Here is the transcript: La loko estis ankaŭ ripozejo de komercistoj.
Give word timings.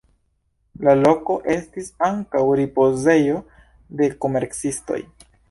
La 0.85 0.95
loko 1.01 1.35
estis 1.55 1.91
ankaŭ 2.07 2.41
ripozejo 2.61 3.37
de 4.01 4.11
komercistoj. 4.27 5.01